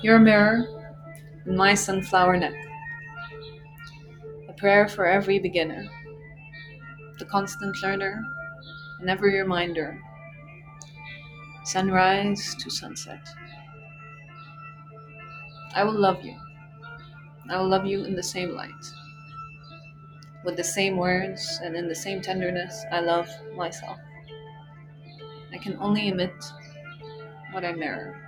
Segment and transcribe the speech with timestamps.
[0.00, 0.64] Your mirror
[1.44, 2.54] and my sunflower neck,
[4.48, 5.88] a prayer for every beginner,
[7.18, 8.22] the constant learner,
[9.00, 10.00] and every reminder,
[11.64, 13.26] sunrise to sunset.
[15.74, 16.36] I will love you.
[17.50, 18.84] I will love you in the same light,
[20.44, 23.98] with the same words, and in the same tenderness I love myself.
[25.52, 26.32] I can only emit
[27.50, 28.27] what I mirror.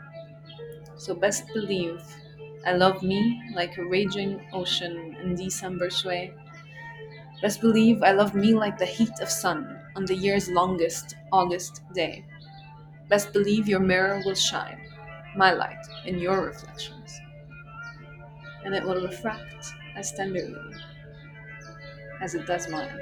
[1.00, 2.00] So best believe
[2.64, 6.32] I love me like a raging ocean in December sway.
[7.42, 11.82] Best believe I love me like the heat of sun on the year's longest August
[11.92, 12.24] day.
[13.08, 14.80] Best believe your mirror will shine,
[15.36, 17.20] my light, in your reflections.
[18.64, 20.54] And it will refract as tenderly
[22.20, 22.98] as it does mine.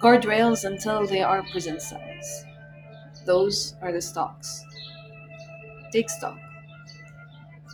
[0.00, 2.44] Guardrails until they are prison cells.
[3.26, 4.64] Those are the stocks.
[5.94, 6.36] Take stock.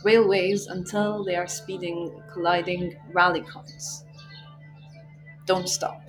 [0.03, 4.05] Railways until they are speeding, colliding rally cars.
[5.47, 5.99] Don't stop.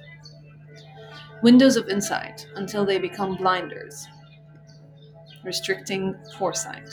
[1.42, 4.06] Windows of insight until they become blinders,
[5.42, 6.86] restricting foresight.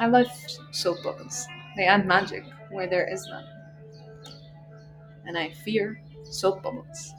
[0.00, 0.26] I love
[0.72, 1.46] soap bubbles.
[1.76, 3.46] They add magic where there is none.
[5.24, 7.14] And I fear soap bubbles.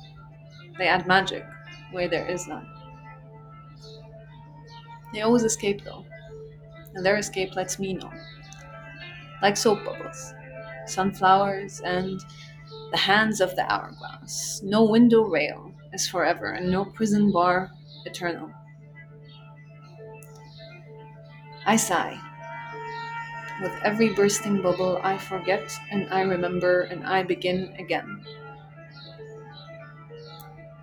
[0.77, 1.45] They add magic
[1.93, 2.67] where there is none.
[5.13, 6.05] They always escape though,
[6.95, 8.11] and their escape lets me know.
[9.41, 10.33] Like soap bubbles,
[10.87, 12.19] sunflowers, and
[12.91, 14.61] the hands of the hourglass.
[14.63, 17.71] No window rail is forever, and no prison bar
[18.05, 18.51] eternal.
[21.65, 22.19] I sigh.
[23.61, 28.25] With every bursting bubble, I forget and I remember and I begin again.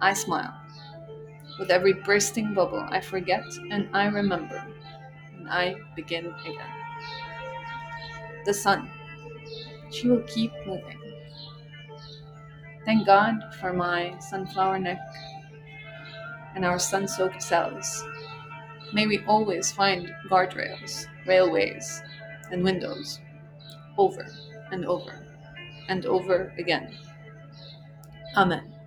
[0.00, 0.54] I smile.
[1.58, 4.64] With every bursting bubble, I forget and I remember
[5.36, 6.70] and I begin again.
[8.44, 8.90] The sun.
[9.90, 10.98] She will keep moving.
[12.84, 14.98] Thank God for my sunflower neck
[16.54, 18.04] and our sun soaked cells.
[18.92, 22.02] May we always find guardrails, railways,
[22.50, 23.20] and windows
[23.98, 24.26] over
[24.72, 25.26] and over
[25.88, 26.96] and over again.
[28.36, 28.77] Amen.